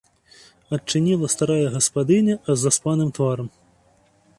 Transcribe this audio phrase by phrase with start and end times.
[0.77, 3.47] Адчыніла старая гаспадыня з заспаным тварам.